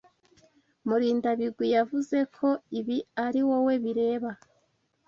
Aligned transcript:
Murindabigwi 0.87 1.65
yavuze 1.75 2.17
ko 2.35 2.49
ibi 2.79 2.97
ari 3.25 3.39
wowe 3.47 3.73
bireba. 3.83 4.31